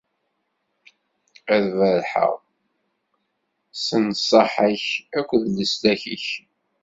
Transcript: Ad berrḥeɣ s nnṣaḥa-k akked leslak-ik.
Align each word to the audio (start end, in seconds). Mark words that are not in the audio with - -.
Ad 1.55 1.65
berrḥeɣ 1.77 2.33
s 3.85 3.87
nnṣaḥa-k 4.01 4.85
akked 5.17 5.43
leslak-ik. 5.57 6.27